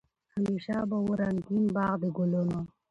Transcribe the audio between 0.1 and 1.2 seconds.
همېشه به وو